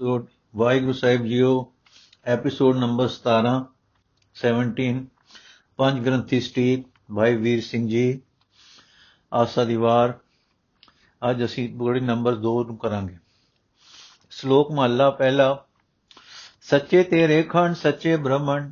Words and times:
Episode 0.00 0.26
Waheguru 0.56 0.92
ਸਾਹਿਬ 0.92 1.24
ਜੀਓ 1.24 1.50
episode 2.26 2.76
number 2.76 3.08
17 3.08 3.50
17 4.36 4.94
ਪੰਜ 5.78 6.00
ਗ੍ਰੰਥੀ 6.06 6.40
ਸਟੀਕ 6.40 6.86
ਭਾਈ 7.14 7.36
ਵੀਰ 7.36 7.60
ਸਿੰਘ 7.62 7.86
ਜੀ 7.88 8.20
ਆਸਾ 9.32 9.64
ਦੀ 9.64 9.76
ਵਾਰ 9.76 10.14
ਅੱਜ 11.22 11.44
ਅਸੀਂ 11.44 11.68
ਬੋੜੀ 11.76 12.00
ਨੰਬਰ 12.00 12.38
2 12.38 12.56
ਨੂੰ 12.66 12.76
ਕਰਾਂਗੇ 12.78 13.16
ਸ਼ਲੋਕ 14.32 14.72
ਮਹਲਾ 14.72 15.08
ਪਹਿਲਾ 15.10 15.46
ਸੱਚੇ 16.62 17.02
ਤੇਰੇ 17.04 17.42
ਖੰਡ 17.42 17.76
ਸੱਚੇ 17.76 18.16
ਬ੍ਰਹਮਣ 18.16 18.68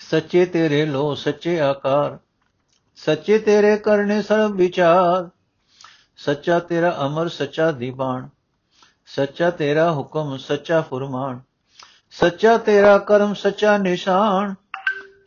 ਸੱਚੇ 0.00 0.46
ਤੇਰੇ 0.46 0.84
ਲੋ 0.86 1.14
ਸੱਚੇ 1.14 1.60
ਆਕਾਰ 1.60 2.18
ਸੱਚੇ 2.98 3.38
ਤੇਰੇ 3.38 3.76
ਕਰਨੇ 3.76 4.22
ਸਰਬ 4.22 4.56
ਵਿਚਾਰ 4.56 5.30
ਸੱਚਾ 6.16 6.58
ਤੇਰਾ 6.58 6.98
ਅਮਰ, 7.06 7.28
ਸੱਚਾ 7.28 7.72
ਦੀਵਾਨ 7.72 8.28
ਸੱਚਾ 9.06 9.50
ਤੇਰਾ 9.50 9.92
ਹੁਕਮ, 9.92 10.36
ਸੱਚਾ 10.36 10.80
ਫਰਮਾਨ। 10.80 11.40
ਸੱਚਾ 12.10 12.58
ਤੇਰਾ 12.58 12.98
ਕਰਮ, 12.98 13.34
ਸੱਚਾ 13.34 13.78
ਨਿਸ਼ਾਨ। 13.78 14.54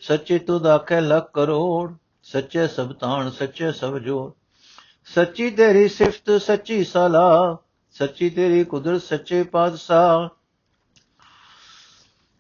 ਸੱਚੇ 0.02 0.40
ਤੁਧ 0.40 0.68
ਆਖੇ 0.68 1.02
ਲੱਖ 1.02 1.32
ਕਰੋੜ। 1.34 1.94
ਸੱਚੇ 2.24 2.68
ਸਬਤਾਨ 2.68 3.32
ਸੱਚੇ 3.32 3.72
ਸਭ 3.72 3.98
ਜੋੜ। 3.98 4.32
ਸੱਚੀ 5.06 5.50
ਤੇਰੀ 5.50 5.90
ਸਿਫਤ, 5.90 6.42
ਸੱਚੀ 6.42 6.84
ਸਲਾਹ। 6.84 7.56
ਸੱਚੀ 7.92 8.30
ਤੇਰੀ 8.30 8.64
ਕੁਦਰਤ, 8.64 9.02
ਸੱਚੇ 9.02 9.44
ਪਾਤਸ਼ਾਹ। 9.44 10.30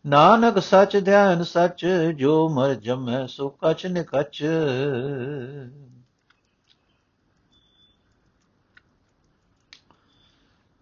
ਨਾਨਕ 0.09 0.59
ਸੱਚ, 0.59 0.97
ਧਿਆਨ 0.97 1.43
ਸੱਚ। 1.43 1.85
ਜੋ 2.15 2.49
ਮਰ 2.49 2.73
ਜਮੈ, 2.73 3.25
ਸੋ 3.25 3.49
ਕਛ 3.49 3.85
ਨਿਕਚ 3.85 4.45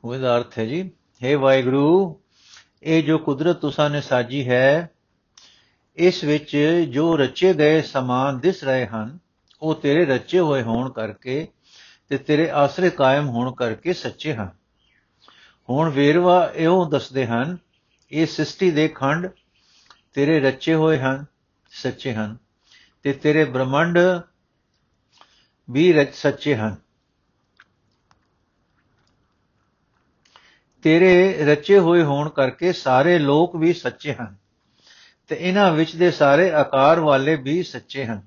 ਉਹਦਾ 0.06 0.38
ਅਰਥ 0.38 0.60
ਹੈ 0.60 0.66
ਜੀ 0.66 0.92
हे 1.26 1.40
ਵਾਹਿਗੁਰੂ, 1.40 2.20
ਇਹ 2.84 3.04
ਜੋ 3.04 3.18
ਕੁਦਰਤ 3.18 3.56
ਤੁਸਾਂ 3.56 3.90
ਨੇ 3.90 4.02
ਸਾਜੀ 4.02 4.50
ਹੈ, 4.50 4.90
ਇਸ 5.96 6.24
ਵਿੱਚ 6.24 6.58
ਜੋ 6.90 7.18
ਰਚੇ 7.18 7.54
ਗਏ 7.54 7.82
ਸਮਾਨ 7.82 8.40
ਦਿਸ 8.40 8.64
ਰਹੇ 8.64 8.86
ਹਨ, 8.86 9.20
ਉਹ 9.62 9.76
ਤੇਰੇ 9.76 10.06
ਰਚੇ 10.06 10.40
ਹੋਏ 10.40 10.62
ਹੋਣ 10.62 10.92
ਕਰਕੇ 10.92 11.48
ਤੇ 12.10 12.18
ਤੇਰੇ 12.18 12.50
ਆਸਰੇ 12.50 12.90
ਕਾਇਮ 12.90 13.28
ਹੋਣ 13.28 13.54
ਕਰਕੇ 13.54 13.94
ਸੱਚੇ 13.94 14.34
ਹਨ। 14.34 14.50
ਹੁਣ 15.70 15.90
ਵੇਰਵਾ 15.90 16.52
ਇਹੋ 16.56 16.90
ਦੱਸਦੇ 16.90 17.26
ਹਨ, 17.26 17.58
ਇਹ 18.12 18.26
ਸ੍ਰਿਸ਼ਟੀ 18.26 18.72
ਦੇ 18.72 18.88
ਖੰਡ 18.88 19.28
ਤੇਰੇ 20.14 20.40
ਰਚੇ 20.40 20.74
ਹੋਏ 20.74 21.00
ਹਨ, 21.00 21.26
ਸੱਚੇ 21.70 22.14
ਹਨ, 22.14 22.38
ਤੇ 23.04 23.14
ਤੇਰੇ 23.14 23.44
ਬ੍ਰਹਮੰਡ 23.46 24.00
ਵੀ 25.70 25.94
ਰਚ, 25.94 26.14
ਸੱਚੇ 26.14 26.56
ਹਨ। 26.56 26.85
ਤੇਰੇ 30.86 31.46
ਰਚੇ 31.46 31.80
ਹੋਏ 31.80 32.04
ਹੋਣ 32.04 32.30
ਕਰਕੇ 32.30 32.74
ਸਾਰੇ 32.74 33.20
ਲੋਕ 33.20 33.56
ਵੀ 33.56 33.74
ਸੱਚੇ 33.74 34.14
ਹਨ 34.14 34.36
ਤੇ 35.28 35.38
ਇਹਨਾਂ 35.40 35.72
ਵਿੱਚ 35.72 35.96
ਦੇ 35.96 36.12
ਸਾਰੇ 36.12 36.52
ਆਕਾਰ 36.52 37.00
ਵਾਲੇ 37.00 37.36
ਵੀ 37.36 37.64
ਸੱਚੇ 37.64 38.06
ਹਨ। 38.06 38.22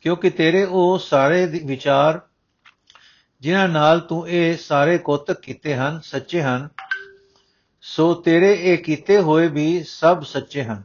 ਕਿਉਂਕਿ 0.00 0.30
ਤੇਰੇ 0.30 0.64
ਉਹ 0.64 0.98
ਸਾਰੇ 0.98 1.46
ਵਿਚਾਰ 1.46 2.20
ਜਿਨ੍ਹਾਂ 3.40 3.68
ਨਾਲ 3.68 4.00
ਤੂੰ 4.00 4.28
ਇਹ 4.28 4.56
ਸਾਰੇ 4.56 4.98
ਕੋਤਕ 4.98 5.40
ਕੀਤੇ 5.40 5.74
ਹਨ, 5.74 6.00
ਸੱਚੇ 6.04 6.42
ਹਨ, 6.42 6.68
ਸੋ 7.80 8.14
ਤੇਰੇ 8.14 8.58
ਇਹ 8.60 8.78
ਕੀਤੇ 8.78 9.18
ਹੋਏ 9.18 9.48
ਵੀ 9.48 9.84
ਸਭ 9.88 10.22
ਸੱਚੇ 10.22 10.64
ਹਨ। 10.64 10.82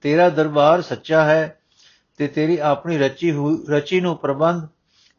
ਤੇਰਾ 0.00 0.28
ਦਰਬਾਰ 0.28 0.82
ਸੱਚਾ 0.82 1.24
ਹੈ 1.24 1.60
ਤੇ 2.16 2.28
ਤੇਰੀ 2.28 2.58
ਆਪਣੀ 2.58 2.98
ਰਚੀ 2.98 3.32
ਹੋਈ 3.32 3.64
ਰਚੀ 3.70 4.00
ਨੂੰ 4.00 4.16
ਪ੍ਰਬੰਧ 4.16 4.68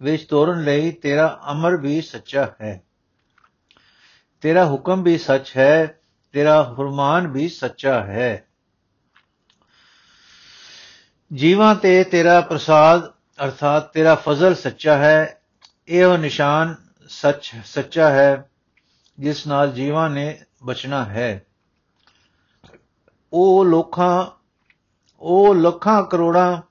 ਵਿੱਚ 0.02 0.24
ਤੋਰਨ 0.24 0.64
ਲਈ 0.64 0.92
ਤੇਰਾ 0.92 1.42
ਅਮਰ 1.52 1.78
ਵੀ 1.78 2.02
ਸੱਚਾ 2.02 2.52
ਹੈ। 2.62 2.84
ਤੇਰਾ 4.44 4.66
ਹੁਕਮ 4.66 5.04
ਵੀ 5.04 5.18
ਸੱਚ 5.18 5.58
ਹੈ, 5.58 6.00
ਤੇਰਾ 6.32 6.64
ਫਰਮਾਨ 6.64 7.28
ਵੀ 7.28 7.50
ਸੱਚਾ 7.50 8.04
ਹੈ। 8.04 8.48
ਜੀਵਾਂ 11.34 11.76
ਤੇ 11.76 12.04
ਤੇਰਾ 12.04 12.42
ਪ੍ਰਸਾਦ, 12.42 13.08
ਅਰਥਾਤ 13.46 13.94
ਤੇਰਾ 13.94 14.16
ਫਜ਼ਲ 14.16 14.56
ਸੱਚਾ 14.56 14.98
ਹੈ, 14.98 15.42
ਇਹ 15.88 16.18
ਨਿਸ਼ਾਨ 16.18 16.76
ਸੱਚ, 17.10 17.52
ਸੱਚਾ 17.66 18.10
ਹੈ, 18.10 18.50
ਜਿਸ 19.20 19.48
ਨਾਲ 19.48 19.72
ਜੀਵਾਂ 19.72 20.10
ਨੇ 20.10 20.40
ਬਚਣਾ 20.64 21.06
ਹੈ। 21.06 21.46
ਉਹ 23.34 23.66
ਲੋਕਾਂ, 23.66 24.28
ਉਹ 25.20 25.56
ਲੱਖਾਂ 25.56 26.04
ਕਰੋੜਾਂ 26.04 26.62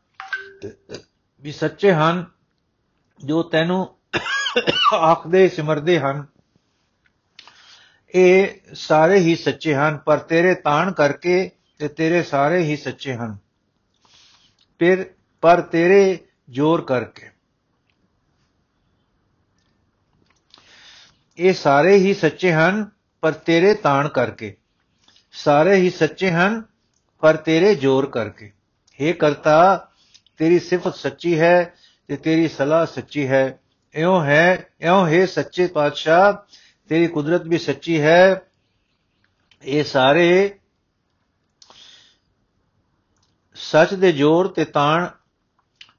ਵੀ 1.43 1.53
ਸੱਚੇ 1.53 1.93
ਹਨ, 1.93 2.25
ਜੋ 3.25 3.43
ਤੈਨੂੰ 3.43 3.97
ਆਖਦੇ 4.95 5.49
ਸਿਮਰਦੇ 5.49 6.01
ਹਨ। 6.01 6.27
ਇਹ 8.15 8.49
ਸਾਰੇ 8.75 9.19
ਹੀ 9.19 9.37
ਸੱਚੇ 9.37 9.75
ਹਨ, 9.75 9.97
ਪਰ 9.97 10.19
ਤੇਰੇ 10.19 10.55
ਤਾਣ 10.55 10.93
ਕਰਕੇ 10.93 11.51
ਤੇ 11.79 11.89
ਤੇਰੇ 11.89 12.23
ਸਾਰੇ 12.23 12.63
ਹੀ 12.63 12.77
ਸੱਚੇ 12.77 13.15
ਹਨ। 13.15 13.37
ਫਿਰ, 14.79 15.11
ਪਰ 15.41 15.61
ਤੇਰੇ 15.61 16.19
ਜ਼ੋਰ 16.51 16.85
ਕਰਕੇ। 16.85 17.31
ਇਹ 21.39 21.53
ਸਾਰੇ 21.53 21.97
ਹੀ 21.97 22.15
ਸੱਚੇ 22.15 22.53
ਹਨ, 22.53 22.91
ਪਰ 23.21 23.33
ਤੇਰੇ 23.33 23.75
ਤਾਣ 23.75 24.09
ਕਰਕੇ। 24.09 24.57
ਸਾਰੇ 25.33 25.75
ਹੀ 25.75 25.91
ਸੱਚੇ 25.91 26.31
ਹਨ, 26.31 26.63
ਪਰ 27.21 27.37
ਤੇਰੇ 27.37 27.75
ਜ਼ੋਰ 27.75 28.07
ਕਰਕੇ। 28.11 28.53
हे 29.03 29.17
ਕਰਤਾ, 29.17 29.89
ਤੇਰੀ 30.39 30.59
ਸਿਫਤ 30.59 30.95
ਸੱਚੀ 30.95 31.41
ਹੈ 31.41 31.75
ਤੇ 32.09 32.17
ਤੇਰੀ 32.17 32.49
ਸਲਾਹ 32.49 32.87
ਸੱਚੀ 32.87 33.29
ਹੈ। 33.29 33.59
ਇਉਂ 33.95 34.25
ਹੈ 34.25 34.67
ਇਉਂ 34.81 35.09
ਹੈ 35.09 35.27
ਸੱਚੇ 35.27 35.67
ਪਾਤਸ਼ਾਹ 35.67 36.33
ਤੇਰੀ 36.93 37.07
ਕੁਦਰਤ 37.07 37.43
ਵੀ 37.43 37.59
ਸੱਚੀ 37.59 38.01
ਹੈ। 38.01 38.43
ਇਹ 39.63 39.85
ਸਾਰੇ 39.85 40.59
ਸੱਚ 43.55 43.95
ਦੇ 43.95 44.13
ਜ਼ੋਰ 44.13 44.49
ਤੇ 44.49 44.65
ਤਾਣ 44.65 45.09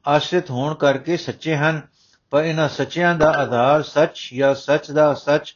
ਆਸ਼ਰਿਤ 0.07 0.51
ਹੋਣ 0.51 0.75
ਕਰਕੇ 0.75 1.17
ਸੱਚੇ 1.17 1.55
ਹਨ। 1.55 1.81
ਪਰ 2.29 2.43
ਇਹਨਾਂ 2.43 2.69
ਸੱਚਿਆਂ 2.69 3.15
ਦਾ 3.15 3.31
ਆਧਾਰ 3.31 3.83
ਸੱਚ 3.83 4.29
ਜਾਂ 4.33 4.55
ਸੱਚ 4.55 4.91
ਦਾ 4.91 5.13
ਸੱਚ 5.13 5.55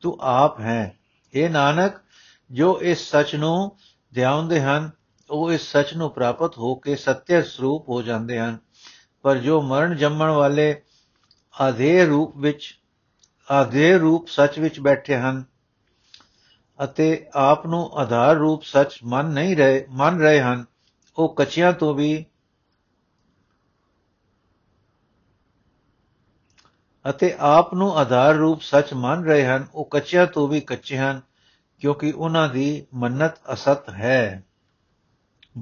ਤੂੰ 0.00 0.18
ਆਪ 0.20 0.60
ਹੈ। 0.60 0.98
ਇਹ 1.34 1.50
ਨਾਨਕ, 1.50 1.92
ਜੋ 2.50 2.80
ਇਸ 2.82 3.10
ਸੱਚ 3.10 3.34
ਨੂੰ 3.34 3.76
ਧਿਆਉਂਦੇ 4.14 4.60
ਹਨ, 4.60 4.90
ਉਹ 5.30 5.52
ਇਸ 5.52 5.72
ਸੱਚ 5.72 5.94
ਨੂੰ 5.94 6.10
ਪ੍ਰਾਪਤ 6.10 6.58
ਹੋ 6.58 6.74
ਕੇ 6.74 6.96
ਸਤਿਅ 6.96 7.42
ਸਰੂਪ 7.42 7.88
ਹੋ 7.88 8.02
ਜਾਂਦੇ 8.02 8.38
ਹਨ। 8.38 8.58
ਪਰ 9.22 9.36
ਜੋ 9.36 9.62
ਮਰਨ 9.62 9.96
ਜੰਮਣ 9.96 10.30
ਵਾਲੇ 10.30 10.82
ਆਧੇ 11.60 12.06
ਰੂਪ 12.06 12.36
ਵਿੱਚ 12.36 12.80
ਆਧੇ 13.50 13.98
ਰੂਪ 13.98 14.26
ਸੱਚ 14.28 14.58
ਵਿੱਚ 14.58 14.80
ਬੈਠੇ 14.80 15.16
ਹਨ 15.16 15.44
ਅਤੇ 16.84 17.26
ਆਪ 17.34 17.66
ਨੂੰ 17.66 17.90
ਆਧਾਰ 17.94 18.36
ਰੂਪ 18.36 18.62
ਸੱਚ 18.62 18.98
ਮੰਨ 19.04 19.26
ਨਹੀਂ 19.26 19.56
ਰਹੇ, 19.56 19.86
ਮੰਨ 19.90 20.20
ਰਹੇ 20.20 20.40
ਹਨ। 20.40 20.64
ਉਹ 21.18 21.34
ਕੱਚਿਆਂ 21.34 21.72
ਤੋਂ 21.72 21.94
ਵੀ 21.94 22.24
ਅਤੇ 27.10 27.36
ਆਪ 27.38 27.74
ਨੂੰ 27.74 27.98
ਆਧਾਰ 27.98 28.34
ਰੂਪ 28.34 28.60
ਸੱਚ 28.60 28.94
ਮੰਨ 28.94 29.24
ਰਹੇ 29.24 29.46
ਹਨ। 29.46 29.66
ਉਹ 29.74 29.84
ਕੱਚਿਆਂ 29.84 30.26
ਤੋਂ 30.26 30.48
ਵੀ 30.48 30.60
ਕੱਚੇ 30.60 30.98
ਹਨ, 30.98 31.20
ਕਿਉਂਕਿ 31.78 32.12
ਉਹਨਾਂ 32.12 32.48
ਦੀ 32.48 32.86
ਮੰਨਤ 32.94 33.34
ਅਸਤ 33.52 33.90
ਹੈ। 33.90 34.44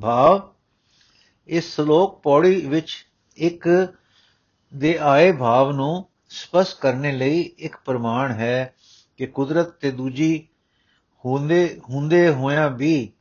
ਭਾਵ, 0.00 0.40
ਇਸ 1.46 1.74
ਸ਼ਲੋਕ 1.76 2.22
ਪੌੜੀ 2.22 2.66
ਵਿੱਚ 2.66 3.06
ਇੱਕ 3.36 3.68
ਦੇ 4.74 4.98
ਆਏ 4.98 5.32
ਭਾਵ 5.32 5.72
ਨੂੰ 5.72 6.08
ਸਪਸ਼ਟ 6.28 6.78
ਕਰਨੇ 6.80 7.12
ਲਈ 7.12 7.40
ਇੱਕ 7.58 7.76
ਪ੍ਰਮਾਣ 7.84 8.32
ਹੈ 8.32 8.74
ਕਿ 9.16 9.26
ਕੁਦਰਤ 9.26 9.68
ਤੇ 9.68 9.90
ਦੂਜੀ 9.90 10.48
ਹੁੰਦੇ 11.24 11.80
ਹੁੰਦੇ 11.90 12.28
ਹੋਇਆਂ 12.28 12.70
ਵੀ 12.70 13.12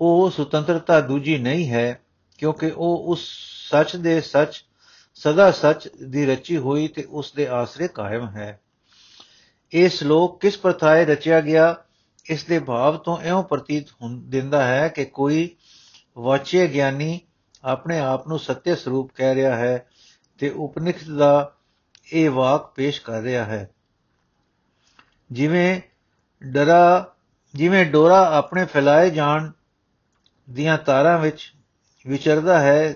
ਉਹ 0.00 0.30
ਸੁਤੰਤਰਤਾ 0.30 1.00
ਦੂਜੀ 1.00 1.38
ਨਹੀਂ 1.38 1.70
ਹੈ, 1.70 2.00
ਕਿਉਂਕਿ 2.38 2.70
ਉਹ 2.76 3.04
ਉਸ 3.06 3.26
ਸੱਚ 3.70 3.96
ਦੇ 3.96 4.20
ਸੱਚ, 4.20 4.64
ਸਦਾ 5.14 5.50
ਸੱਚ 5.50 5.88
ਦੀ 5.88 6.26
ਰਚੀ 6.26 6.56
ਹੋਈ 6.56 6.88
ਤੇ 6.88 7.02
ਉਸ 7.02 7.32
ਦੇ 7.32 7.46
ਆਸਰੇ 7.46 7.88
ਕਾਇਮ 7.88 8.28
ਹੈ। 8.28 8.60
ਇਹ 9.72 9.88
ਸ਼ਲੋਕ 9.88 10.40
ਕਿਸ 10.40 10.58
ਪ੍ਰਥਾਏ 10.58 11.04
ਰਚਿਆ 11.04 11.40
ਗਿਆ, 11.40 11.84
ਇਸ 12.26 12.44
ਦੇ 12.44 12.58
ਭਾਵ 12.58 12.96
ਤੋਂ 12.96 13.18
ਇਉਂ 13.22 13.42
ਪ੍ਰਤੀਤ 13.42 13.86
ਦਿੰਦਾ 14.12 14.66
ਹੈ 14.66 14.88
ਕਿ 14.88 15.04
ਕੋਈ 15.04 15.56
ਵਾਚੇ 16.18 16.66
ਗਿਆਨੀ 16.66 17.20
ਆਪਣੇ 17.64 17.98
ਆਪ 17.98 18.28
ਨੂੰ 18.28 18.38
ਸਤਿਅ 18.38 18.76
ਸਰੂਪ 18.76 19.10
ਕਹਿ 19.14 19.34
ਰਿਹਾ 19.34 19.56
ਹੈ 19.56 19.86
ਤੇ 20.42 20.50
ਉਪਨਿਸ਼ਦ 20.50 21.16
ਦਾ 21.16 21.56
ਇਹ 22.12 22.30
ਵਾਕ 22.30 22.72
ਪੇਸ਼ 22.74 23.00
ਕਰ 23.00 23.20
ਰਿਹਾ 23.20 23.44
ਹੈ। 23.44 23.70
ਜਿਵੇਂ 25.32 25.80
ਡਰਾ, 26.46 27.14
ਜਿਵੇਂ 27.54 27.86
ਡੋਰਾ 27.86 28.38
ਆਪਣੇ 28.38 28.64
ਫੈਲਾਏ 28.64 29.10
ਜਾਣ 29.10 29.50
ਦੀਆਂ 30.50 30.78
ਤਾਰਾਂ 30.78 31.18
ਵਿੱਚ 31.18 31.54
ਵਿਚਰਦਾ 32.06 32.60
ਹੈ, 32.60 32.94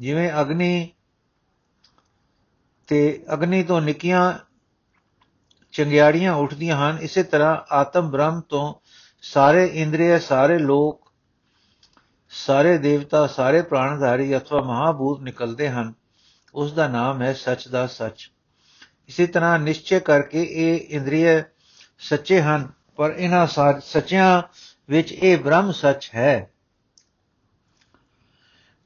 ਜਿਵੇਂ 0.00 0.32
ਅਗਨੀ 0.40 0.90
ਤੇ 2.86 3.24
ਅਗਨੀ 3.32 3.62
ਤੋਂ 3.62 3.80
ਨਿੱਕੀਆਂ 3.80 4.34
ਚੰਗਿਆੜੀਆਂ 5.72 6.34
ਉੱਠਦੀਆਂ 6.34 6.76
ਹਨ, 6.76 6.98
ਇਸੇ 6.98 7.22
ਤਰ੍ਹਾਂ 7.22 7.74
ਆਤਮ 7.74 8.10
ਬ੍ਰਹਮ 8.10 8.40
ਤੋਂ 8.40 8.74
ਸਾਰੇ 9.22 9.66
ਇੰਦਰੀਏ, 9.66 10.18
ਸਾਰੇ 10.18 10.58
ਲੋਕ, 10.58 11.12
ਸਾਰੇ 12.28 12.78
ਦੇਵਤਾ, 12.78 13.26
ਸਾਰੇ 13.26 13.62
ਪ੍ਰਾਣਧਾਰੀ 13.62 14.36
ਅਥਵਾ 14.36 14.60
ਮਹਾਭੂਤ 14.60 15.20
ਨਿਕਲਦੇ 15.20 15.68
ਹਨ। 15.68 15.94
ਉਸ 16.56 16.72
ਦਾ 16.72 16.88
ਨਾਮ 16.88 17.22
ਹੈ 17.22 17.32
ਸੱਚ 17.32 17.68
ਦਾ 17.68 17.86
ਸੱਚ। 17.86 18.30
ਇਸੇ 19.08 19.26
ਤਰ੍ਹਾਂ 19.26 19.58
ਨਿਸ਼ਚੈ 19.58 19.98
ਕਰਕੇ 19.98 20.42
ਇਹ 20.42 20.96
ਇੰਦਰੀਏ 20.96 21.42
ਸੱਚੇ 21.98 22.40
ਹਨ, 22.40 22.68
ਪਰ 22.96 23.10
ਇਹਨਾਂ 23.10 23.46
ਸੱਚਿਆਂ 23.80 24.42
ਵਿੱਚ 24.88 25.12
ਇਹ 25.12 25.38
ਬ੍ਰਹਮ 25.38 25.72
ਸੱਚ 25.72 26.10
ਹੈ। 26.14 26.50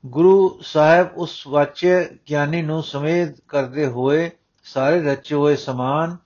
ਗੁਰੂ 0.07 0.61
ਸਾਹਿਬ 0.63 1.13
ਉਸ 1.15 1.47
ਵਾਚੇ 1.47 2.19
ਗਿਆਨੀ 2.31 2.63
ਨੂੰ 2.63 2.83
ਸਮੇਤ 2.83 3.41
ਕਰਦੇ 3.49 3.87
ਹੋਏ 3.87 4.31
ਸਾਰੇ 4.65 5.03
ਰਚੇ 5.03 5.35
ਹੋਏ 5.35 5.57
ਸਮਾਨ, 5.57 6.17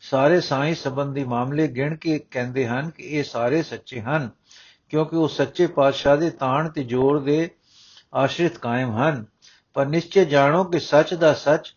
ਸਾਰੇ 0.00 0.40
ਸਾਈ 0.40 0.74
ਸੰਬੰਧੀ 0.74 1.24
ਮਾਮਲੇ 1.24 1.68
ਗਿਣ 1.68 1.96
ਕੇ 1.96 2.18
ਕਹਿੰਦੇ 2.18 2.66
ਹਨ 2.66 2.90
ਕਿ 2.90 3.02
ਇਹ 3.02 3.24
ਸਾਰੇ 3.24 3.62
ਸੱਚੇ 3.62 4.00
ਹਨ, 4.00 4.30
ਕਿਉਂਕਿ 4.88 5.16
ਉਹ 5.16 5.28
ਸੱਚੇ 5.28 5.66
ਪਾਤਸ਼ਾਹ 5.66 6.16
ਦੇ 6.16 6.30
ਤਾਣ 6.30 6.68
ਤੇ 6.68 6.84
ਜੋਰ 6.84 7.20
ਦੇ 7.20 7.50
ਆਸ਼ਰਿਤ 8.14 8.58
ਕਾਇਮ 8.58 8.96
ਹਨ। 8.96 9.24
ਪਰ 9.74 9.86
ਨਿਸ਼ਚੈ 9.86 10.24
ਜਾਣੋ 10.24 10.64
ਕਿ 10.64 10.78
ਸੱਚ 10.78 11.14
ਦਾ 11.14 11.34
ਸੱਚ, 11.34 11.74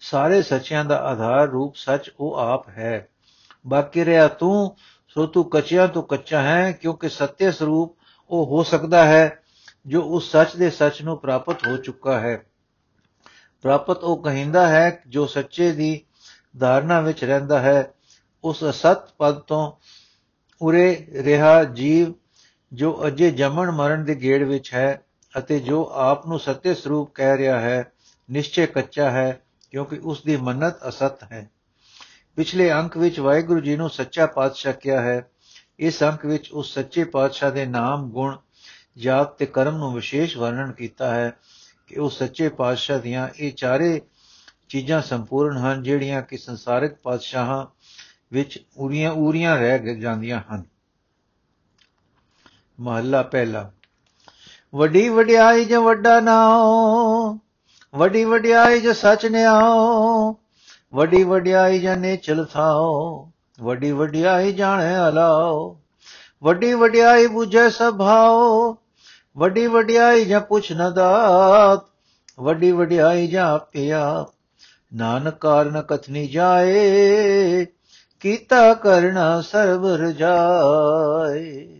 ਸਾਰੇ 0.00 0.42
ਸੱਚਿਆਂ 0.42 0.84
ਦਾ 0.84 0.96
ਆਧਾਰ 0.96 1.48
ਰੂਪ 1.48 1.74
ਸੱਚ 1.76 2.10
ਉਹ 2.20 2.34
ਆਪ 2.34 2.68
ਹੈ। 2.68 3.08
ਬਾਕੀ 3.66 4.04
ਰਿਹਾ 4.04 4.28
ਤੂੰ, 4.28 4.76
ਸੋ 5.08 5.26
ਤੂੰ 5.26 5.50
ਕੱਚਿਆਂ 5.50 5.88
ਤੋਂ 5.88 6.02
ਕੱਚਾ 6.02 6.42
ਹੈ, 6.42 6.72
ਕਿਉਂਕਿ 6.72 7.08
ਸਤਿਅ 7.08 7.50
ਸਰੂਪ 7.50 7.96
ਉਹ 8.30 8.46
ਹੋ 8.46 8.62
ਸਕਦਾ 8.62 9.04
ਹੈ, 9.04 9.42
ਜੋ 9.86 10.02
ਉਸ 10.02 10.32
ਸੱਚ 10.32 10.56
ਦੇ 10.56 10.70
ਸੱਚ 10.70 11.02
ਨੂੰ 11.02 11.18
ਪ੍ਰਾਪਤ 11.18 11.66
ਹੋ 11.66 11.76
ਚੁੱਕਾ 11.76 12.20
ਹੈ। 12.20 12.42
ਪ੍ਰਾਪਤ 13.62 14.04
ਉਹ 14.04 14.22
ਕਹਿੰਦਾ 14.22 14.68
ਹੈ, 14.68 15.02
ਜੋ 15.08 15.26
ਸੱਚੇ 15.26 15.72
ਦੀ 15.72 16.04
ਧਾਰਨਾ 16.58 17.00
ਵਿੱਚ 17.00 17.24
ਰਹਿੰਦਾ 17.24 17.60
ਹੈ, 17.60 17.94
ਉਸ 18.44 18.64
ਸਤ 18.64 19.14
ਪਦ 19.18 19.38
ਤੋਂ 19.38 19.72
ਉਰੇ 20.62 21.06
ਰਿਹਾ 21.12 21.64
ਜੀਵ, 21.64 22.12
ਜੋ 22.72 23.06
ਅਜੇ 23.06 23.30
ਜਮਣ 23.30 23.70
ਮਰਨ 23.70 24.04
ਦੇ 24.04 24.14
ਗੇੜ 24.14 24.42
ਵਿੱਚ 24.42 24.74
ਹੈ। 24.74 25.04
ਅਤੇ 25.38 25.60
ਜੋ 25.60 25.90
ਆਪ 25.92 26.26
ਨੂੰ 26.26 26.38
ਸਤਿ 26.38 26.74
ਸਰੂਪ 26.74 27.10
ਕਹਿ 27.14 27.36
ਰਿਹਾ 27.36 27.60
ਹੈ, 27.60 27.92
ਨਿਸ਼ਚੈ 28.30 28.66
ਕੱਚਾ 28.66 29.10
ਹੈ, 29.10 29.42
ਕਿਉਂਕਿ 29.70 30.00
ਉਸ 30.02 30.22
ਦੀ 30.22 30.36
ਮੰਨਤ 30.36 30.88
ਅਸਤ 30.88 31.32
ਹੈ। 31.32 31.50
ਪਿਛਲੇ 32.36 32.72
ਅੰਕ 32.72 32.96
ਵਿੱਚ 32.96 33.20
ਵਾਹਿਗੁਰੂ 33.20 33.60
ਜੀ 33.60 33.76
ਨੂੰ 33.76 33.90
ਸੱਚਾ 33.90 34.26
ਪਾਤਸ਼ਾਹ 34.26 34.72
ਕਿਹਾ 34.72 35.00
ਹੈ। 35.00 35.30
ਇਸ 35.78 36.02
ਅੰਕ 36.02 36.26
ਵਿੱਚ 36.26 36.52
ਉਸ 36.52 36.74
ਸੱਚੇ 36.74 37.04
ਪਾਤਸ਼ਾਹ 37.04 37.50
ਦੇ 37.50 37.66
ਨਾਮ, 37.66 38.10
ਗੁਣ, 38.10 38.36
ਜਾਤ 38.98 39.32
ਤੇ 39.32 39.46
ਕਰਮ 39.46 39.76
ਨੂੰ 39.76 39.94
ਵਿਸ਼ੇਸ਼ 39.94 40.36
ਵਰਣਨ 40.36 40.72
ਕੀਤਾ 40.72 41.14
ਹੈ 41.14 41.36
ਕਿ 41.86 42.00
ਉਹ 42.00 42.10
ਸੱਚੇ 42.10 42.48
ਪਾਤਸ਼ਾਹ 42.48 42.98
ਦੀਆਂ 42.98 43.28
ਇਹ 43.38 43.52
ਚਾਰੇ 43.52 44.02
ਚੀਜ਼ਾਂ 44.68 45.02
ਸੰਪੂਰਨ 45.02 45.56
ਹਨ, 45.56 45.82
ਜਿਹੜੀਆਂ 45.82 46.22
ਕਿ 46.22 46.36
ਸੰਸਾਰਿਕ 46.36 46.94
ਪਾਤਸ਼ਾਹਾਂ 46.94 47.66
ਵਿੱਚ 48.32 48.66
ਉਰੀਆਂ 48.76 49.12
ਉਰੀਆਂ 49.12 49.56
ਰਹਿ 49.58 49.96
ਜਾਂਦੀਆਂ 49.96 50.42
ਹਨ। 50.54 50.64
ਮਹੱਲਾ 52.80 53.22
ਪਹਿਲਾ। 53.22 53.72
ਵੱਡੀ 54.74 55.08
ਵਡਿਆਈ 55.08 55.64
ਜੇ 55.64 55.76
ਵੱਡਾ 55.76 56.20
ਨਾਉ 56.20 57.38
ਵੱਡੀ 57.94 58.24
ਵਡਿਆਈ 58.24 58.80
ਜੇ 58.80 58.92
ਸੱਚ 58.92 59.26
ਨਿਆਉ 59.26 60.34
ਵੱਡੀ 60.94 61.24
ਵਡਿਆਈ 61.24 61.78
ਜਨੇ 61.78 62.16
ਚਲ 62.16 62.44
ਥਾਓ, 62.44 63.30
ਵੱਡੀ 63.60 63.92
ਵਡਿਆਈ 63.92 64.52
ਜਾਣੇ 64.52 64.94
ਹਲਾਓ 64.94 65.76
ਵੱਡੀ 66.42 66.74
ਵਡਿਆਈ 66.74 67.26
부ਝੈ 67.26 67.68
ਸਭਾਓ, 67.68 68.76
ਵੱਡੀ 69.36 69.66
ਵਡਿਆਈ 69.66 70.24
ਜਾਂ 70.24 70.40
ਪੁੱਛ 70.40 70.72
ਨ 70.72 70.94
ਦਾਤ, 70.94 71.84
ਵੱਡੀ 72.40 72.72
ਵਡਿਆਈ 72.72 73.26
ਜਾਂ 73.26 73.58
ਪਿਆ 73.58 74.26
ਨਾਨਕ 74.94 75.34
ਕਾਰਨ 75.34 75.82
ਕਥਨੀ 75.82 76.26
ਜਾਏ, 76.26 77.64
ਕੀਤਾ 78.20 78.74
ਕਰਨਾ 78.74 79.40
ਸਰਬ 79.40 79.86
ਰਜਾਏ। 79.86 81.79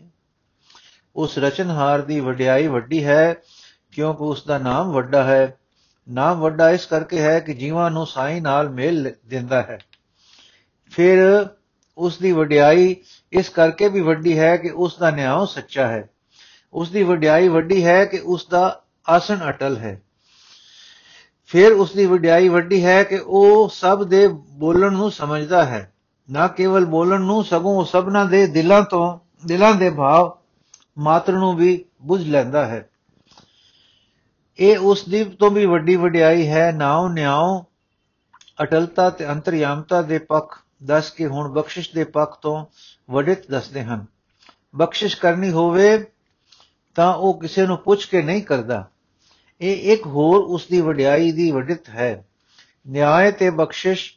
ਉਸ 1.16 1.38
ਰਚਨਹਾਰ 1.38 2.00
ਦੀ 2.00 2.20
ਵਡਿਆਈ 2.20 2.66
ਵੱਡੀ 2.66 3.04
ਹੈ, 3.04 3.34
ਕਿਉਂਕਿ 3.92 4.24
ਉਸ 4.24 4.44
ਦਾ 4.44 4.58
ਨਾਮ 4.58 4.92
ਵੱਡਾ 4.92 5.24
ਹੈ। 5.24 5.56
ਨਾਮ 6.08 6.40
ਵੱਡਾ 6.40 6.70
ਇਸ 6.70 6.86
ਕਰਕੇ 6.86 7.20
ਹੈ 7.20 7.40
ਕਿ 7.40 7.54
ਜੀਵਾਂ 7.54 7.90
ਨੂੰ 7.90 8.06
ਸਾਈ 8.06 8.40
ਨਾਲ 8.40 8.68
ਮੇਲ 8.68 9.12
ਦਿੰਦਾ 9.26 9.62
ਹੈ। 9.62 9.78
ਫਿਰ 10.90 11.46
ਉਸ 11.98 12.18
ਦੀ 12.18 12.32
ਵਡਿਆਈ 12.32 12.96
ਇਸ 13.32 13.48
ਕਰਕੇ 13.48 13.88
ਵੀ 13.88 14.00
ਵੱਡੀ 14.00 14.38
ਹੈ 14.38 14.56
ਕਿ 14.56 14.70
ਉਸ 14.70 14.98
ਦਾ 14.98 15.10
ਨਿਆਂ 15.10 15.46
ਸੱਚਾ 15.46 15.88
ਹੈ। 15.88 16.10
ਉਸ 16.72 16.90
ਦੀ 16.90 17.02
ਵਡਿਆਈ 17.02 17.48
ਵੱਡੀ 17.48 17.84
ਹੈ 17.84 18.04
ਕਿ 18.04 18.20
ਉਸ 18.24 18.46
ਦਾ 18.46 18.82
ਆਸਣ 19.08 19.48
ਅਟਲ 19.48 19.76
ਹੈ। 19.76 20.02
ਫਿਰ 21.46 21.72
ਉਸ 21.72 21.92
ਦੀ 21.92 22.06
ਵਡਿਆਈ 22.06 22.48
ਵੱਡੀ 22.48 22.84
ਹੈ 22.84 23.02
ਕਿ 23.02 23.18
ਉਹ 23.26 23.68
ਸਭ 23.68 24.04
ਦੇ 24.04 24.28
ਬੋਲਣ 24.28 24.92
ਨੂੰ 24.92 25.10
ਸਮਝਦਾ 25.10 25.64
ਹੈ। 25.64 25.92
ਨਾ 26.30 26.48
ਕੇਵਲ 26.48 26.84
ਬੋਲਣ 26.84 27.20
ਨੂੰ, 27.20 27.44
ਸਗੋਂ 27.44 27.84
ਸਭਨਾਂ 27.84 28.24
ਦੇ 28.24 28.46
ਦਿਲਾਂ 28.46 28.82
ਤੋਂ, 28.82 29.18
ਦਿਲਾਂ 29.46 29.74
ਦੇ 29.74 29.90
ਭਾਵ 29.90 30.39
ਮਾਤਰ 31.00 31.32
ਨੂੰ 31.32 31.56
ਵੀ 31.56 31.84
ਬੁੱਝ 32.02 32.28
ਲੈਂਦਾ 32.28 32.66
ਹੈ। 32.66 32.90
ਇਹ 34.58 34.78
ਉਸ 34.78 35.08
ਦੀ 35.08 35.24
ਤੋਂ 35.24 35.50
ਵੀ 35.50 35.66
ਵੱਡੀ 35.66 35.96
ਵਡਿਆਈ 35.96 36.48
ਹੈ। 36.48 36.72
ਨਾਉ 36.72 37.08
ਨਿਆਉ, 37.08 37.64
ਅਟਲਤਾ 38.62 39.10
ਤੇ 39.10 39.28
ਅੰਤਰਯਾਮਤਾ 39.28 40.02
ਦੇ 40.02 40.18
ਪੱਖ 40.18 40.60
ਦੱਸ 40.82 41.10
ਕੇ 41.10 41.26
ਹੁਣ 41.26 41.48
ਬਖਸ਼ਿਸ਼ 41.48 41.94
ਦੇ 41.94 42.04
ਪੱਖ 42.04 42.38
ਤੋਂ 42.40 42.66
ਵਡਿਤ 43.10 43.50
ਦੱਸਦੇ 43.50 43.82
ਹਨ। 43.82 44.06
ਬਖਸ਼ਿਸ਼ 44.76 45.16
ਕਰਨੀ 45.16 45.50
ਹੋਵੇ 45.50 46.04
ਤਾਂ 46.94 47.14
ਉਹ 47.14 47.40
ਕਿਸੇ 47.40 47.66
ਨੂੰ 47.66 47.78
ਪੁੱਛ 47.78 48.06
ਕੇ 48.06 48.22
ਨਹੀਂ 48.22 48.42
ਕਰਦਾ। 48.42 48.88
ਇਹ 49.60 49.92
ਇੱਕ 49.92 50.06
ਹੋਰ 50.06 50.36
ਉਸ 50.40 50.66
ਦੀ 50.66 50.80
ਵਡਿਆਈ 50.80 51.32
ਦੀ 51.32 51.50
ਵਡਿਤ 51.50 51.88
ਹੈ। 51.88 52.26
ਨਿਆਂ 52.88 53.32
ਤੇ 53.32 53.50
ਬਖਸ਼ਿਸ਼ 53.50 54.12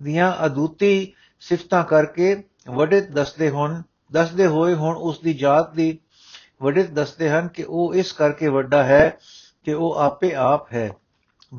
ਦੀਆਂ 0.00 0.46
ਅਦੁੱਤੀ 0.46 1.12
ਸਿਫਤਾਂ 1.40 1.84
ਕਰਕੇ 1.84 2.44
ਵਡਿਤ 2.70 3.10
ਦੱਸਦੇ 3.10 3.50
ਹੋਣ 3.50 3.82
ਦੱਸਦੇ 4.12 4.46
ਹੋਏ 4.46 4.74
ਹੁਣ 4.74 4.96
ਉਸ 4.96 5.20
ਦੀ 5.20 5.34
ਜਾਤ 5.34 5.74
ਦੀ 5.74 5.98
ਵਡਿਤ 6.60 6.90
ਦੱਸਦੇ 6.90 7.28
ਹਨ 7.30 7.48
ਕਿ 7.48 7.62
ਉਹ 7.62 7.94
ਇਸ 7.94 8.12
ਕਰਕੇ 8.12 8.48
ਵੱਡਾ 8.48 8.82
ਹੈ 8.84 9.18
ਕਿ 9.64 9.72
ਉਹ 9.72 9.94
ਆਪੇ 9.94 10.32
ਆਪ 10.34 10.72
ਹੈ 10.72 10.90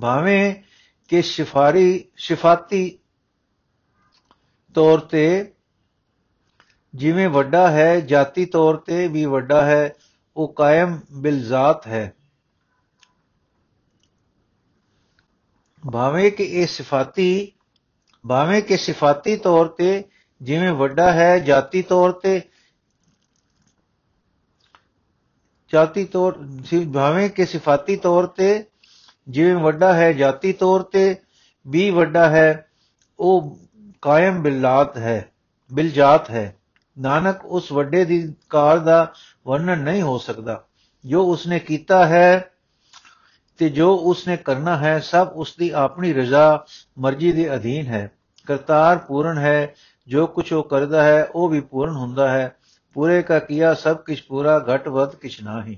ਭਾਵੇਂ 0.02 0.54
ਕਿ 1.10 1.22
ਸ਼ਿਫਾਰੀ 1.22 2.04
ਸ਼ਿਫਾਤੀ 2.18 3.00
ਤੌਰ 4.76 5.00
ਤੇ 5.00 5.54
ਜਿਵੇਂ 6.94 7.30
ਵੱਡਾ 7.30 7.72
ਹੈ 7.72 8.00
ਜਾਤੀ 8.00 8.46
ਤੌਰ 8.46 8.78
ਤੇ 8.78 9.08
ਵੀ 9.08 9.26
ਵੱਡਾ 9.26 9.66
ਹੈ 9.66 9.94
ਉਹ 10.38 10.54
ਕਾਇਮ 10.54 11.00
ਬਿਲਜ਼ਾਤ 11.12 11.88
ਹੈ 11.88 12.14
ਭਾਵੇਂ 15.84 16.32
ਕਿ 16.32 16.44
ਇਹ 16.44 16.68
ਸਿਫਾਤੀ 16.68 17.52
ਭਾਵੇਂ 18.26 18.62
ਕਿ 18.62 18.78
ਸਿਫਾਤੀ 18.78 19.36
ਤੌਰ 19.36 19.68
ਤੇ 19.68 20.04
ਜਿਵੇਂ 20.42 20.72
ਵੱਡਾ 20.74 21.12
ਹੈ 21.14 21.38
ਜਾਤੀ 21.40 21.82
ਤੌਰ 21.82 22.12
ਤੇ 22.12 22.42
ਜਾਤੀ 25.74 26.06
ਤੌਰ 26.06 26.48
ਭਾਵੇਂ 26.94 27.30
ਕਿ 27.30 27.46
ਸਿਫਾਤੀ 27.46 27.96
ਤੌਰ 27.96 28.26
ਤੇ 28.26 28.66
ਜਿਵੇਂ 29.30 29.56
ਵੱਡਾ 29.56 29.94
ਹੈ 29.94 30.14
ਜਾਤੀ 30.14 30.54
ਤੌਰ 30.54 30.82
ਤੇ, 30.82 31.16
ਵੀ 31.68 31.90
ਵੱਡਾ 31.90 32.30
ਹੈ, 32.30 32.66
ਉਹ 33.20 33.60
ਕਾਇਮ 34.02 34.42
ਬਿਲਾਤ 34.42 34.98
ਹੈ, 34.98 35.32
ਬਿਲਜਾਤ 35.74 36.30
ਹੈ। 36.30 36.56
ਨਾਨਕ 37.00 37.46
ਉਸ 37.46 37.72
ਵੱਡੇ 37.72 38.06
ਦੀ 38.06 38.34
ਕਾਰ 38.50 38.80
ਦਾ 38.80 39.14
ਵਰਣਨ 39.48 39.80
ਨਹੀਂ 39.80 40.02
ਹੋ 40.02 40.18
ਸਕਦਾ। 40.18 40.64
ਜੋ 41.06 41.24
ਉਸਨੇ 41.24 41.60
ਕੀਤਾ 41.60 42.08
ਹੈ 42.08 42.52
ਤੇ 43.58 43.70
ਜੋ 43.70 43.96
ਉਸਨੇ 43.96 44.38
ਕਰਨਾ 44.38 44.78
ਹੈ, 44.78 45.00
ਸਭ 45.00 45.28
ਉਸ 45.34 45.56
ਦੀ 45.60 45.70
ਆਪਣੀ 45.70 46.14
ਰਜ਼ਾ 46.14 46.66
ਮਰਜ਼ੀ 47.00 47.32
ਦੇ 47.32 47.56
ਅਧੀਨ 47.56 47.86
ਹੈ। 47.86 48.12
ਕਰਤਾਰ 48.48 48.98
ਪੂਰਨ 48.98 49.38
ਹੈ, 49.38 49.76
ਜੋ 50.08 50.28
ਕੁਝ 50.28 50.54
ਉਹ 50.54 50.64
ਕਰਦਾ 50.64 51.04
ਹੈ, 51.04 51.26
ਉਹ 51.26 51.50
ਵੀ 51.50 51.62
ਪੂਰਨ 51.62 51.96
ਹੁੰਦਾ 51.96 52.32
ਹੈ। 52.32 52.56
ਪੂਰੇ 52.98 53.22
ਕਾ 53.22 53.38
ਕੀਆ 53.40 53.74
ਸਭ 53.74 53.98
ਕੁਝ 53.98 54.20
ਪੂਰਾ 54.22 54.58
ਘਟ 54.68 54.88
ਵਧ 54.88 55.14
ਕਿਛ 55.16 55.42
ਨਾਹੀ 55.42 55.78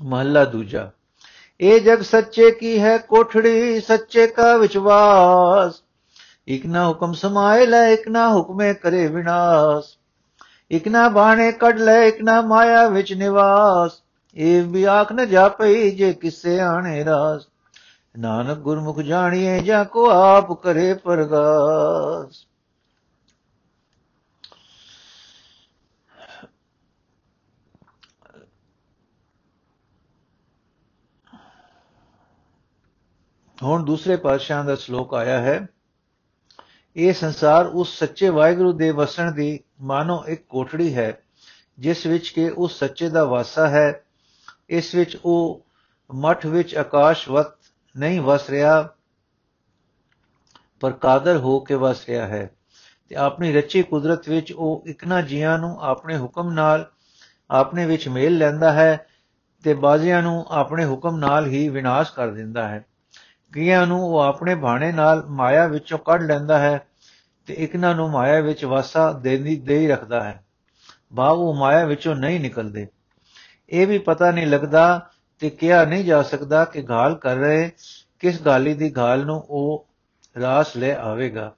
ਮਹੱਲਾ 0.00 0.44
ਦੂਜਾ 0.44 0.90
ਇਹ 1.60 1.80
ਜਗ 1.80 2.02
ਸੱਚੇ 2.02 2.50
ਕੀ 2.50 2.78
ਹੈ 2.80 2.96
ਕੋਠੜੀ 2.98 3.80
ਸੱਚੇ 3.80 4.26
ਕਾ 4.26 4.56
ਵਿਚਵਾਸ 4.56 5.82
ਇਕ 6.48 6.66
ਨਾ 6.66 6.86
ਹੁਕਮ 6.88 7.12
ਸਮਾਏ 7.12 7.66
ਲੈ 7.66 7.86
ਇਕ 7.90 8.08
ਨਾ 8.08 8.28
ਹੁਕਮੇ 8.28 8.72
ਕਰੇ 8.74 9.06
ਵਿਨਾਸ਼ 9.06 9.96
ਇਕ 10.70 10.88
ਨਾ 10.88 11.08
ਬਾਣੇ 11.10 11.50
ਕੱਢ 11.52 11.78
ਲੈ 11.78 11.98
ਇਕ 12.06 12.22
ਨਾ 12.22 12.40
ਮਾਇਆ 12.42 12.86
ਵਿੱਚ 12.88 13.12
ਨਿਵਾਸ 13.14 14.02
ਇਹ 14.36 14.62
ਵੀ 14.64 14.84
ਆਖ 14.90 15.12
ਨ 15.12 15.26
ਜਾਪਈ 15.26 15.90
ਜੇ 15.90 16.12
ਕਿਸੇ 16.12 16.60
ਆਣੇ 16.60 17.04
ਰਾਸ 17.04 17.48
ਨਾਨਕ 18.18 18.58
ਗੁਰਮੁਖ 18.58 19.00
ਜਾਣੀਏ 19.00 19.60
ਜਾਂ 19.60 19.84
ਕੋ 19.84 20.10
ਆਪ 20.10 20.52
ਕਰੇ 20.62 20.94
ਪਰਗਾਸ 20.94 22.46
ਹੁਣ 33.62 33.84
ਦੂਸਰੇ 33.84 34.16
ਪਾਤਸ਼ਾਹ 34.16 34.64
ਦਾ 34.64 34.74
ਸ਼ਲੋਕ 34.74 35.14
ਆਇਆ 35.14 35.38
ਹੈ। 35.38 35.66
ਇਹ 36.96 37.12
ਸੰਸਾਰ 37.12 37.66
ਉਸ 37.66 37.98
ਸੱਚੇ 37.98 38.28
ਵਾਹਿਗੁਰੂ 38.28 38.72
ਦੇ 38.72 38.90
ਵਸਣ 38.90 39.32
ਦੀ 39.32 39.60
ਮਾਨੋ 39.80 40.24
ਇੱਕ 40.28 40.46
ਕੋਠੜੀ 40.48 40.94
ਹੈ, 40.94 41.22
ਜਿਸ 41.78 42.06
ਵਿੱਚ 42.06 42.28
ਕਿ 42.28 42.48
ਉਸ 42.48 42.78
ਸੱਚੇ 42.78 43.08
ਦਾ 43.08 43.24
ਵਾਸਾ 43.24 43.68
ਹੈ। 43.68 44.04
ਇਸ 44.68 44.94
ਵਿੱਚ 44.94 45.16
ਉਹ 45.24 45.66
ਮਠ 46.14 46.46
ਵਿੱਚ 46.46 46.74
ਆਕਾਸ਼ਵਤ 46.76 47.46
ਨਹੀਂ 47.96 48.20
ਵਸ 48.20 48.50
ਰਿਹਾ, 48.50 48.88
ਪਰ 50.80 50.92
ਕਾਦਰ 50.92 51.36
ਹੋ 51.36 51.60
ਕੇ 51.60 51.74
ਵਸ 51.74 52.06
ਰਿਹਾ 52.06 52.26
ਹੈ। 52.26 52.50
ਤੇ 53.08 53.14
ਆਪਣੀ 53.14 53.52
ਰਚੀ 53.52 53.82
ਕੁਦਰਤ 53.82 54.28
ਵਿੱਚ 54.28 54.52
ਉਹ 54.52 54.84
ਇਕਨਾ 54.86 55.22
ਜੀਆਂ 55.22 55.58
ਨੂੰ 55.58 55.78
ਆਪਣੇ 55.80 56.18
ਹੁਕਮ 56.18 56.52
ਨਾਲ 56.52 56.90
ਆਪਣੇ 57.50 57.86
ਵਿੱਚ 57.86 58.08
ਮੇਲ 58.08 58.38
ਲੈਂਦਾ 58.38 58.72
ਹੈ 58.72 59.06
ਤੇ 59.64 59.74
ਬਾਜ਼ੀਆਂ 59.74 60.22
ਨੂੰ 60.22 60.44
ਆਪਣੇ 60.48 60.84
ਹੁਕਮ 60.84 61.16
ਨਾਲ 61.16 61.46
ਹੀ 61.46 61.68
ਵਿਨਾਸ਼ 61.68 62.12
ਕਰ 62.12 62.28
ਦਿੰਦਾ 62.28 62.68
ਹੈ। 62.68 62.84
ਕਈਆਂ 63.52 63.86
ਨੂੰ 63.86 64.04
ਉਹ 64.04 64.18
ਆਪਣੇ 64.18 64.54
ਬਾਣੇ 64.54 64.92
ਨਾਲ 64.92 65.26
ਮਾਇਆ 65.26 65.66
ਵਿੱਚੋਂ 65.66 65.98
ਕੱਢ 65.98 66.22
ਲੈਂਦਾ 66.22 66.58
ਹੈ 66.58 66.86
ਤੇ 67.46 67.54
ਇਕਨਾਂ 67.54 67.94
ਨੂੰ 67.94 68.10
ਮਾਇਆ 68.10 68.40
ਵਿੱਚ 68.40 68.64
ਵਾਸਾ 68.64 69.12
ਦੇਦੀ, 69.12 69.56
ਦੇ 69.56 69.78
ਹੀ 69.78 69.86
ਰੱਖਦਾ 69.88 70.24
ਹੈ। 70.24 70.44
ਭਾਵ 71.16 71.38
ਉਹ 71.38 71.54
ਮਾਇਆ 71.54 71.84
ਵਿੱਚੋਂ 71.84 72.16
ਨਹੀਂ 72.16 72.40
ਨਿਕਲਦੇ। 72.40 72.86
ਇਹ 73.68 73.86
ਵੀ 73.86 73.98
ਪਤਾ 73.98 74.30
ਨਹੀਂ 74.30 74.46
ਲੱਗਦਾ 74.46 75.10
ਤੇ 75.38 75.50
ਕਿਹਾ 75.50 75.84
ਨਹੀਂ 75.84 76.04
ਜਾ 76.04 76.22
ਸਕਦਾ 76.22 76.64
ਕਿ 76.64 76.82
ਗਾਲ 76.82 77.14
ਕਰ 77.14 77.36
ਰਹੇ 77.36 77.70
ਕਿਸ 78.18 78.42
ਗਾਲੀ 78.42 78.74
ਦੀ 78.74 78.90
ਗਾਲ 78.90 79.24
ਨੂੰ 79.24 79.46
ਉਹ 79.50 79.88
ਰਾਸ 80.40 80.76
ਲੈ 80.76 80.96
ਆਵੇਗਾ। 80.96 81.54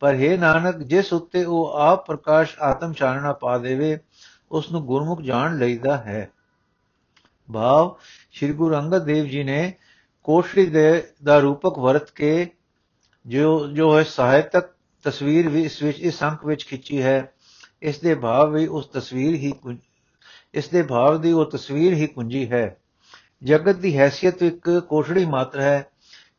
ਪਰ 0.00 0.14
ਹੈ 0.14 0.36
ਨਾਨਕ, 0.36 0.76
ਜਿਸ 0.76 1.12
ਉੱਤੇ 1.12 1.44
ਉਹ 1.44 1.68
ਆਪ 1.68 2.06
ਪ੍ਰਕਾਸ਼ 2.06 2.58
ਆਤਮ 2.60 2.92
ਚਾਨਣਾ 2.92 3.32
ਪਾ 3.32 3.58
ਦੇਵੇ 3.58 3.98
ਉਸ 4.50 4.72
ਨੂੰ 4.72 4.86
ਗੁਰਮੁਖ 4.86 5.22
ਜਾਣ 5.22 5.58
ਲਈਦਾ 5.58 5.96
ਹੈ। 5.96 6.30
ਭਾਵ 7.54 7.96
ਸ੍ਰੀ 8.32 8.52
ਗੁਰੂ 8.52 8.74
ਅੰਗਦ 8.74 9.04
ਦੇਵ 9.04 9.24
ਜੀ 9.24 9.44
ਨੇ 9.44 9.74
ਕੋਸ਼ਰੀ 10.24 10.66
ਦੇ 10.66 11.02
ਦਾ 11.24 11.38
ਰੂਪਕ 11.38 11.78
ਵਰਤ 11.78 12.10
ਕੇ 12.10 12.46
ਜੋ 13.26 13.66
ਜੋ 13.66 13.98
ਹੈ 13.98 14.02
ਸਹਾਇਤਕ 14.02 14.64
ਤਸਵੀਰ 15.02 15.48
ਵੀ 15.48 15.64
ਇਸ 15.64 15.82
ਵਿੱਚ, 15.82 16.00
ਇਸ 16.00 16.22
ਅੰਕ 16.22 16.46
ਵਿੱਚ 16.46 16.66
ਖਿੱਚੀ 16.66 17.02
ਹੈ, 17.02 17.32
ਇਸ 17.82 17.98
ਦੇ 17.98 18.14
ਭਾਵ 18.14 18.52
ਵੀ 18.52 18.66
ਉਸ 18.66 18.86
ਤਸਵੀਰ 18.86 19.34
ਹੀ 19.34 19.52
ਇਸ 20.54 20.68
ਦੇ 20.68 20.82
ਭਾਵ 20.82 21.20
ਦੀ 21.20 21.32
ਉਹ 21.32 21.44
ਤਸਵੀਰ 21.44 21.92
ਹੀ 21.92 22.06
ਕੁੰਜੀ 22.06 22.52
ਹੈ। 22.52 22.76
ਜਗਤ 23.42 23.76
ਦੀ 23.76 24.00
ਹیثیت 24.00 24.46
ਇੱਕ 24.46 24.82
ਕੋਸ਼ੜੀ 24.88 25.24
ਮਾਤਰ 25.24 25.60
ਹੈ, 25.60 25.86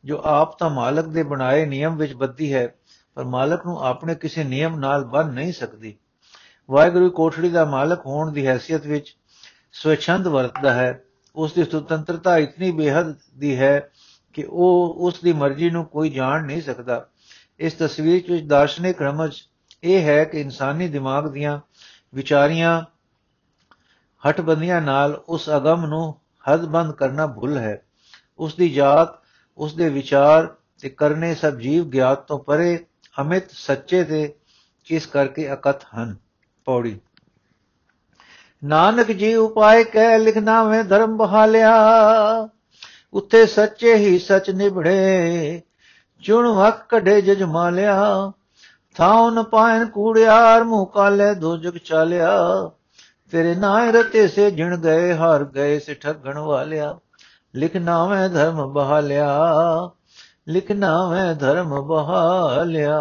ਜੋ 0.04 0.20
ਆਪ 0.24 0.58
ਤਾਂ 0.58 0.70
ਮਾਲਕ 0.70 1.06
ਦੇ 1.06 1.22
ਬਣਾਏ 1.22 1.66
ਨਿਯਮ 1.66 1.96
ਵਿੱਚ 1.96 2.12
ਬੱਧੀ 2.12 2.54
ਹੈ, 2.54 2.74
ਪਰ 3.14 3.24
ਮਾਲਕ 3.24 3.66
ਨੂੰ 3.66 3.84
ਆਪਣੇ 3.84 4.14
ਕਿਸੇ 4.14 4.44
ਨਿਯਮ 4.44 4.78
ਨਾਲ 4.78 5.04
ਬੰਨ 5.04 5.34
ਨਹੀਂ 5.34 5.52
ਸਕਦੀ। 5.52 5.96
ਵਾਹਿਗੁਰੂ 6.70 7.10
ਕੋਠੜੀ 7.10 7.48
ਦਾ 7.48 7.64
ਮਾਲਕ 7.64 8.06
ਹੋਣ 8.06 8.32
ਦੀ 8.32 8.48
ਹیثیت 8.48 8.88
ਵਿੱਚ 8.88 9.16
ਸਵੈਛੰਦ 9.72 10.28
ਵਰਤਦਾ 10.28 10.74
ਹੈ 10.74 11.02
ਉਸ 11.36 11.52
ਦੀ 11.52 11.64
ਸੁਤੰਤਰਤਾ 11.64 12.38
ਇਤਨੀ 12.38 12.70
ਬੇਹੱਦ 12.70 13.14
ਦੀ 13.38 13.56
ਹੈ 13.56 13.90
ਕਿ 14.32 14.44
ਉਹ 14.48 14.94
ਉਸ 14.98 15.20
ਦੀ 15.20 15.32
ਮਰਜ਼ੀ 15.32 15.70
ਨੂੰ 15.70 15.84
ਕੋਈ 15.84 16.10
ਜਾਣ 16.10 16.44
ਨਹੀਂ 16.44 16.62
ਸਕਦਾ। 16.62 17.08
ਇਸ 17.58 17.74
ਤਸਵੀਰ 17.74 18.32
ਵਿੱਚ 18.32 18.44
ਦਾਰਸ਼ਨਿਕ 18.44 19.02
ਰਮਜ 19.02 19.40
ਇਹ 19.84 20.02
ਹੈ 20.02 20.24
ਕਿ 20.24 20.40
ਇਨਸਾਨੀ 20.40 20.88
ਦਿਮਾਗ 20.88 21.28
ਦੀਆਂ 21.28 21.60
ਵਿਚਾਰੀਆਂ 22.14 22.82
ਹਟਬੰਦੀਆਂ 24.30 24.82
ਨਾਲ 24.82 25.22
ਉਸ 25.28 25.50
ਅਗਮ 25.56 25.86
ਨੂੰ 25.86 26.14
ਹੱਦਬੰਦ 26.52 26.92
ਕਰਨਾ 26.92 27.26
ਭੁੱਲ 27.26 27.58
ਹੈ। 27.58 27.82
ਉਸ 28.38 28.54
ਦੀ 28.54 28.68
ਜਾਤ 28.68 29.08
ਉਸ 29.58 29.74
ਦੇ 29.74 29.88
ਵਿਚਾਰ 29.88 30.54
ਤੇ 30.82 30.88
ਕਰਨੇ 30.88 31.34
ਸਭ 31.34 31.56
ਜੀਵ 31.56 31.84
ਗਿਆਤ 31.84 32.26
ਤੋਂ 32.26 32.38
ਪਰੇ, 32.38 32.84
ਅਮਿਤ, 33.20 33.50
ਸੱਚੇ 33.50 34.04
ਤੇ 34.04 34.34
ਇਸ 34.86 35.06
ਕਰਕੇ 35.06 35.52
ਅਕਤ 35.52 35.84
ਹਨ। 35.84 36.16
ਪੌੜੀ 36.64 37.00
ਨਾਨਕ 38.66 39.12
ਜੀ 39.12 39.34
ਉਪਾਏ 39.34 39.84
ਕਹਿ 39.84 40.18
ਲਿਖਣਾ 40.18 40.64
ਵੇ 40.64 40.82
ਧਰਮ 40.82 41.16
ਬਹਾਲਿਆ। 41.16 41.72
ਉੱਥੇ 43.12 43.46
ਸੱਚੇ 43.46 43.94
ਹੀ 43.94 44.18
ਸੱਚ 44.18 44.50
ਨਿਭੜੇ, 44.50 45.62
ਚੁਣ 46.22 46.48
ਵਕ 46.48 46.74
ਕਢੇ 46.88 47.20
ਜਜਮਾਲਿਆ 47.20 48.32
ਥਾਉ 48.94 49.30
ਨ 49.30 49.42
ਪਾਇਨ 49.42 49.86
ਕੂੜਿਆਰ, 49.86 50.64
ਮੂਹ 50.64 50.86
ਕਾਲੇ 50.86 51.34
ਦੋ 51.34 51.56
ਜਗ 51.56 51.76
ਚਾਲਿਆ। 51.76 52.38
ਤੇਰੇ 53.30 53.54
ਨਾਏ 53.54 53.92
ਰਤੇ 53.92 54.28
ਸੇ 54.28 54.50
ਜਿਣ 54.50 54.76
ਗਏ, 54.76 55.14
ਹਾਰ 55.14 55.44
ਗਏ 55.44 55.78
ਸੇ 55.78 55.94
ਠੱਗਣ 55.94 56.38
ਵਾਲਿਆ। 56.38 56.98
ਲਿਖਣਾ 57.54 58.06
ਵੇ 58.06 58.28
ਧਰਮ 58.28 58.72
ਬਹਾਲਿਆ 58.72 59.40
ਲਿਖਣਾ 60.48 61.08
ਵੇ 61.08 61.34
ਧਰਮ 61.34 61.80
ਬਹਾਲਿਆ। 61.80 63.00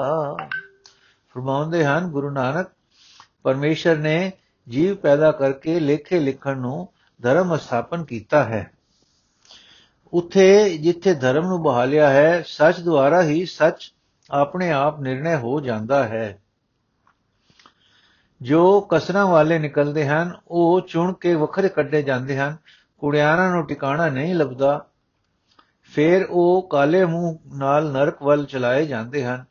ਫਰਮਾਉਂਦੇ 1.33 1.85
ਹਨ 1.85 2.07
ਗੁਰੂ 2.07 2.29
ਨਾਨਕ, 2.29 2.67
ਪਰਮੇਸ਼ਰ 3.43 3.97
ਨੇ 3.97 4.31
ਜੀਵ 4.69 4.95
ਪੈਦਾ 4.95 5.31
ਕਰਕੇ 5.31 5.79
ਲੇਖੇ 5.79 6.19
ਲਿਖਣ 6.19 6.57
ਨੂੰ 6.57 6.87
ਧਰਮ 7.21 7.57
ਸਥਾਪਨ 7.57 8.03
ਕੀਤਾ 8.03 8.43
ਹੈ। 8.43 8.71
ਉਥੇ 10.13 10.77
ਜਿੱਥੇ 10.77 11.13
ਧਰਮ 11.13 11.47
ਨੂੰ 11.47 11.63
ਬਹਾਲਿਆ 11.63 12.09
ਹੈ, 12.09 12.43
ਸੱਚ 12.47 12.79
ਦੁਆਰਾ 12.79 13.23
ਹੀ 13.23 13.45
ਸੱਚ 13.45 13.93
ਆਪਣੇ 14.31 14.71
ਆਪ 14.71 14.99
ਨਿਰਣੈ 14.99 15.37
ਹੋ 15.37 15.59
ਜਾਂਦਾ 15.59 16.03
ਹੈ। 16.03 16.41
ਜੋ 18.41 18.81
ਕਸਰਾਂ 18.81 19.25
ਵਾਲੇ 19.25 19.59
ਨਿਕਲਦੇ 19.59 20.07
ਹਨ, 20.07 20.37
ਉਹ 20.47 20.81
ਚੁਣ 20.81 21.13
ਕੇ 21.13 21.35
ਵੱਖਰੇ 21.35 21.69
ਕੱਢੇ 21.69 22.01
ਜਾਂਦੇ 22.01 22.37
ਹਨ। 22.37 22.57
ਕੁੜਿਆਰਾਂ 22.97 23.51
ਨੂੰ 23.51 23.67
ਟਿਕਾਣਾ 23.67 24.09
ਨਹੀਂ 24.09 24.35
ਲੱਭਦਾ। 24.35 24.85
ਫਿਰ 25.83 26.27
ਉਹ 26.29 26.67
ਕਾਲੇ 26.69 27.05
ਮੂੰਹ 27.05 27.57
ਨਾਲ 27.57 27.91
ਨਰਕ 27.91 28.21
ਵੱਲ 28.21 28.45
ਚਲਾਏ 28.45 28.85
ਜਾਂਦੇ 28.85 29.25
ਹਨ, 29.25 29.45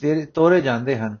ਤੇਰੇ 0.00 0.26
ਤੋਰੇ 0.26 0.60
ਜਾਂਦੇ 0.60 0.98
ਹਨ। 0.98 1.16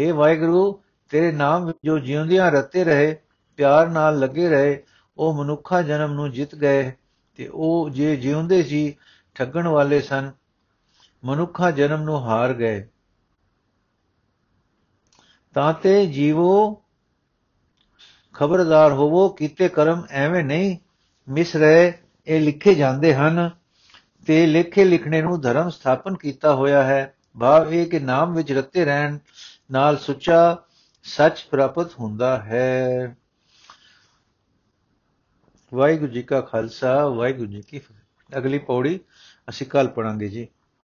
हे 0.00 0.14
ਵਾਹਿਗੁਰੂ 0.14 0.82
ਤੇਰੇ 1.10 1.32
ਨਾਮ 1.32 1.72
ਜੋ 1.84 1.98
ਜਿਉਂਦਿਆਂ 1.98 2.50
ਰਤੇ 2.50 2.84
ਰਹੇ, 2.84 3.16
ਪਿਆਰ 3.56 3.88
ਨਾਲ 3.88 4.18
ਲੱਗੇ 4.18 4.48
ਰਹੇ, 4.48 4.82
ਉਹ 5.18 5.34
ਮਨੁੱਖਾ 5.34 5.82
ਜਨਮ 5.82 6.12
ਨੂੰ 6.12 6.30
ਜਿੱਤ 6.30 6.54
ਗਏ, 6.54 6.92
ਤੇ 7.34 7.48
ਉਹ 7.48 7.90
ਜੇ 7.90 8.16
ਜਿਉਂਦੇ 8.16 8.62
ਸੀ, 8.62 8.96
ਠੱਗਣ 9.34 9.68
ਵਾਲੇ 9.68 10.00
ਸਨ, 10.00 10.32
ਮਨੁੱਖਾ 11.24 11.70
ਜਨਮ 11.70 12.02
ਨੂੰ 12.02 12.28
ਹਾਰ 12.28 12.52
ਗਏ। 12.52 12.88
ਤਾਂ 15.54 15.72
ਤੇ 15.72 16.06
ਜੀਵੋ, 16.06 16.82
ਖਬਰਦਾਰ 18.34 18.92
ਹੋਵੋ, 18.92 19.28
ਕੀਤੇ 19.28 19.68
ਕਰਮ 19.68 20.06
ਐਵੇਂ 20.10 20.44
ਨਹੀਂ, 20.44 20.78
ਮਿਸ 21.28 21.56
ਰਹੇ, 21.56 21.92
ਇਹ 22.26 22.40
ਲਿਖੇ 22.40 22.74
ਜਾਂਦੇ 22.74 23.14
ਹਨ। 23.14 23.50
ਤੇ 24.26 24.46
ਲੇਖੇ 24.46 24.84
ਲਿਖਣੇ 24.84 25.22
ਨੂੰ 25.22 25.40
ਧਰਮ 25.40 25.68
ਸਥਾਪਨ 25.68 26.16
ਕੀਤਾ 26.16 26.54
ਹੋਇਆ 26.54 26.82
ਹੈ। 26.82 27.14
ਭਾਵ 27.40 27.74
ਇਹ 27.74 27.86
ਕਿ 27.86 27.98
ਨਾਮ 27.98 28.34
ਵਿੱਚ 28.34 28.52
ਰਤੇ 28.52 28.84
ਰਹਿਣ 28.84 29.18
ਨਾਲ 29.70 29.96
ਸੁੱਚਾ 29.96 30.62
ਸੱਚ 31.06 31.44
ਪ੍ਰਾਪਤ 31.50 31.94
ਹੁੰਦਾ 32.00 32.38
ਹੈ। 32.38 33.16
ਵਾਹਿਗੁਰੂ 35.74 36.12
ਜੀ 36.12 36.22
ਕਾ 36.22 36.40
ਖਾਲਸਾ, 36.40 37.08
ਵਾਹਿਗੁਰੂ 37.08 37.50
ਜੀ 37.50 37.62
ਕੀ 37.62 37.78
ਫਤਿਹ। 37.78 38.38
ਅਗਲੀ 38.38 38.58
ਪੌੜੀ 38.58 39.00
ਅਸੀਂ 39.48 39.66
ਕੱਲ 39.66 39.88
ਪੜਾਂਗੇ 39.88 40.28
ਜੀ। 40.28 40.48